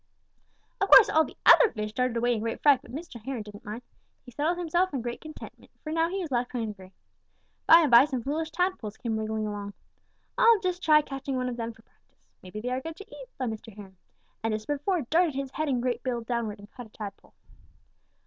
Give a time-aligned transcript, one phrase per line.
[0.81, 3.21] "Of course all the other fish darted away in great fright, but Mr.
[3.23, 3.83] Heron didn't mind.
[4.25, 6.91] He settled himself in great contentment, for now he was less hungry.
[7.67, 9.73] By and by some foolish tadpoles came wriggling along.
[10.39, 12.17] 'I'll just try catching one of them for practice.
[12.41, 13.75] Maybe they are good to eat,' thought Mr.
[13.75, 13.97] Heron,
[14.43, 17.35] and just as before darted his head and great bill downward and caught a tadpole.